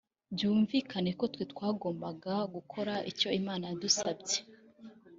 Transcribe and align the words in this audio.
Byumvikane 0.33 1.11
ko 1.19 1.25
twe 1.33 1.43
twagombaga 1.51 2.35
gukora 2.55 2.93
icyo 3.11 3.27
Imana 3.39 3.63
yadusabye 3.71 4.39